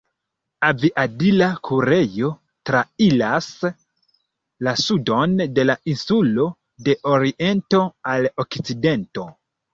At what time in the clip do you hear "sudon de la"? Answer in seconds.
4.85-5.77